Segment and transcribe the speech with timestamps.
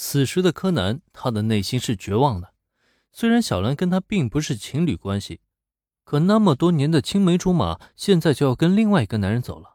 [0.00, 2.54] 此时的柯南，他的内心是绝望的。
[3.10, 5.40] 虽然小兰跟他并不是情侣关系，
[6.04, 9.74] 可那么多年的青梅竹马，现在就要跟另外一个男人走了，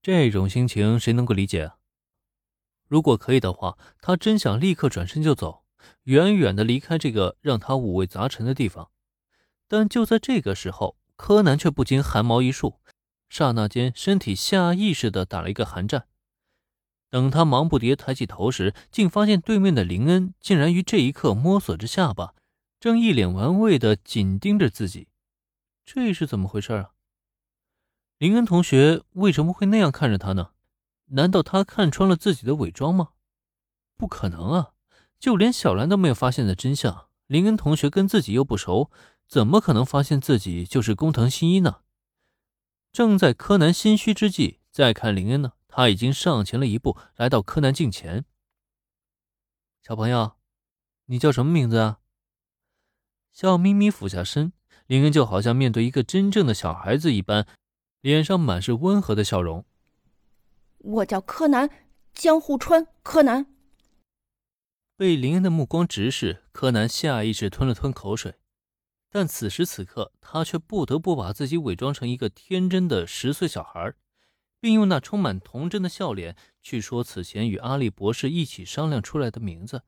[0.00, 1.78] 这种心情谁能够理解啊？
[2.86, 5.64] 如果可以的话，他真想立刻转身就走，
[6.04, 8.90] 远远的离开这个让他五味杂陈的地方。
[9.66, 12.78] 但就在这个时候，柯南却不禁汗毛一竖，
[13.28, 16.06] 刹那间身体下意识的打了一个寒战。
[17.10, 22.34] 等他忙不迭抬起头时，竟发现对面的林恩竟然于这一刻摸索着下巴，
[22.78, 25.08] 正一脸玩味的紧盯着自己。
[25.84, 26.90] 这是怎么回事啊？
[28.18, 30.50] 林恩同学为什么会那样看着他呢？
[31.12, 33.10] 难道他看穿了自己的伪装吗？
[33.96, 34.72] 不可能啊！
[35.18, 38.90] 就连小兰都没有发现的真相，林恩同学跟自己又不熟，
[39.26, 41.80] 怎么可能发现自己就是工藤新一呢？
[42.92, 45.52] 正在柯南心虚之际，再看林恩呢？
[45.68, 48.24] 他已经上前了一步，来到柯南近前。
[49.82, 50.32] 小朋友，
[51.06, 52.00] 你叫什么名字啊？
[53.32, 54.52] 笑眯眯俯下身，
[54.86, 57.46] 林恩就好像面对一个真正的小孩子一般，
[58.00, 59.64] 脸上满是温和的笑容。
[60.78, 61.70] 我叫柯南，
[62.12, 63.46] 江户川柯南。
[64.96, 68.34] 被林恩的目光直视，柯南下意识吞了吞口水，
[69.08, 73.94] 但此时此刻，他却不得不把自己伪装成一个天真的十岁小孩。
[74.60, 79.82] 并用那充满童真的笑脸去说此前与阿笠博士一起商量出来的名字。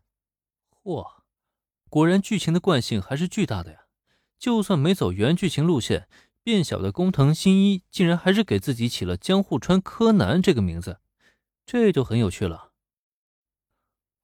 [0.82, 1.22] 嚯，
[1.88, 3.86] 果然剧情的惯性还是巨大的呀！
[4.38, 6.08] 就算没走原剧情路线，
[6.42, 11.00] 变小的工藤新一竟然还是给自己起了江户川柯南这个名字，
[11.66, 12.72] 这就很有趣了。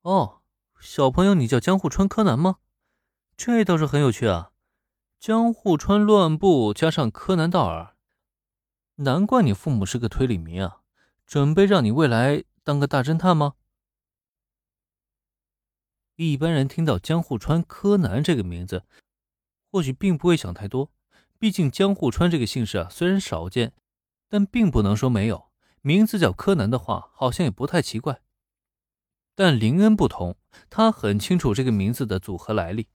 [0.03, 0.43] 哦，
[0.81, 2.59] 小朋友，你叫江户川柯南吗？
[3.37, 4.53] 这倒是很有趣啊！
[5.19, 7.96] 江户川乱步加上柯南道尔。
[8.97, 10.81] 难怪你父母是个推理迷啊！
[11.27, 13.55] 准备让你未来当个大侦探吗？
[16.15, 18.85] 一般人听到江户川柯南这个名字，
[19.71, 20.91] 或许并不会想太多。
[21.39, 23.75] 毕竟江户川这个姓氏啊，虽然少见，
[24.29, 25.51] 但并不能说没有。
[25.83, 28.23] 名字叫柯南的话，好像也不太奇怪。
[29.35, 30.37] 但林恩不同，
[30.71, 32.89] 他很清楚这个名字的组合来历，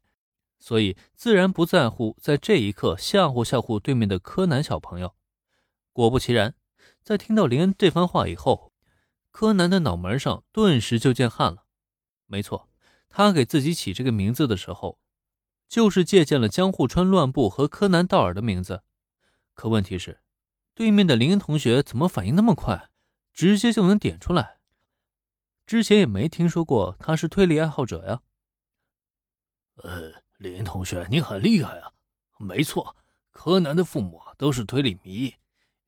[0.57, 5.13] 所以自然不在乎在这一刻吓唬吓唬对面的柯南小朋友。
[5.93, 6.55] 果不其然，
[7.03, 8.71] 在听到林恩这番话以后，
[9.31, 11.65] 柯南的脑门上顿时就见汗了。
[12.27, 12.69] 没错，
[13.09, 14.99] 他给自己起这个名字的时候，
[15.67, 18.83] 就是借鉴了江户川乱步和柯南道尔的名字。
[19.53, 20.21] 可问题是，
[20.73, 22.89] 对面的林恩同学怎么反应那么快，
[23.33, 24.59] 直接就能点出来？
[25.65, 28.21] 之前也没听说过他是推理爱好者呀。
[29.75, 31.91] 呃，林同学，你很厉害啊！
[32.37, 32.95] 没错，
[33.31, 35.33] 柯南的父母都是推理迷。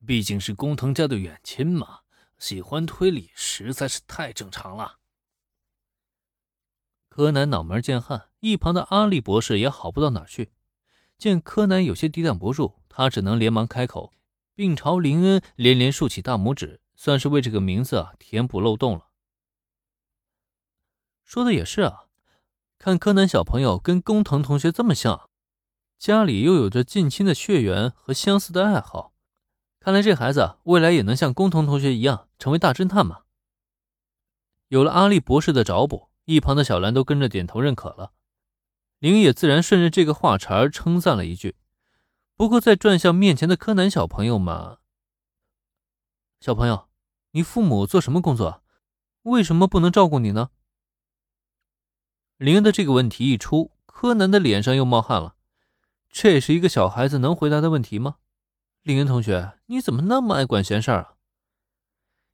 [0.05, 1.99] 毕竟是工藤家的远亲嘛，
[2.37, 4.99] 喜欢推理实在是太正常了。
[7.07, 10.51] 柯南脑门见汗，一旁的阿笠博士也好不到哪去。
[11.17, 14.11] 见柯南有些抵挡不住，他只能连忙开口，
[14.55, 19.09] 并朝林恩连连竖起大拇指，算是为这个名字啊填补漏洞了。
[21.23, 22.07] 说的也是啊，
[22.77, 25.29] 看柯南小朋友跟工藤同学这么像，
[25.97, 29.12] 家里又有着近亲的血缘和相似的爱好。
[29.83, 33.23] 看来这孩子未来也能像工藤同学一样成为大侦探嘛？
[34.69, 38.13] 有了阿笠博士的找补，一旁的小兰都跟着点头认可了。
[38.99, 41.57] 林也自然顺着这个话茬称赞了一句。
[42.37, 44.77] 不过再转向面前的柯南小朋友嘛，
[46.39, 46.87] 小朋友，
[47.31, 48.63] 你父母做什么工作？
[49.23, 50.51] 为什么不能照顾你呢？
[52.37, 55.35] 林的这个问题一出，柯南的脸上又冒汗了。
[56.09, 58.15] 这是一个小孩子能回答的问题吗？
[58.83, 61.13] 林恩同学，你怎么那么爱管闲事儿啊？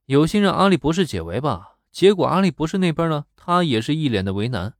[0.06, 4.74] 有心让阿笠博士解围吧，结果阿笠博士那边呢，他也是一脸的为难。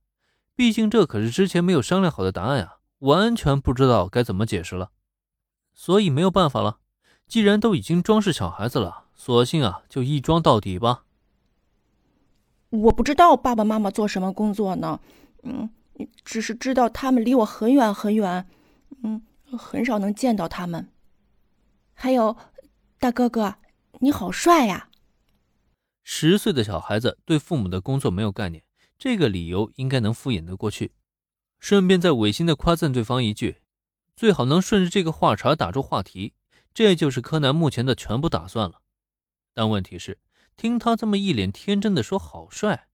[0.56, 4.90] 毕竟这可是之前没有商量好的答案呀，完全不知道该怎么解释了。
[5.72, 6.78] 所以没有办法了，
[7.28, 11.04] 既然都已经装是小孩子了，索性啊就一装到底吧。
[12.70, 14.98] 我不知道爸爸妈妈做什么工作呢，
[15.44, 15.70] 嗯，
[16.24, 18.44] 只是知道他们离我很远很远，
[19.04, 19.22] 嗯，
[19.56, 20.88] 很少能见到他们。
[22.02, 22.34] 还有，
[22.98, 23.56] 大哥哥，
[23.98, 24.88] 你好帅呀！
[26.02, 28.64] 十岁的小孩子对父母的工作没有概念，
[28.98, 30.94] 这个理由应该能敷衍得过去。
[31.58, 33.60] 顺便再违心的夸赞对方一句，
[34.16, 36.32] 最好能顺着这个话茬打住话题，
[36.72, 38.80] 这就是柯南目前的全部打算了。
[39.52, 40.18] 但问题是，
[40.56, 42.88] 听他这么一脸天真的说好帅，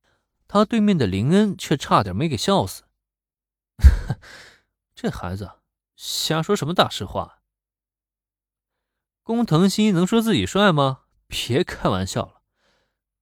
[0.49, 2.83] 他对面的林恩却差点没给笑死。
[4.97, 5.49] 这孩子
[5.95, 7.39] 瞎说什么大实话？
[9.27, 11.01] 工藤新一能说自己帅吗？
[11.27, 12.43] 别开玩笑了，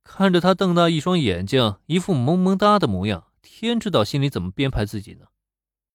[0.03, 5.25] 看着他瞪大一双眼睛，一副萌萌哒的模样，天知道心里怎么编排自己呢。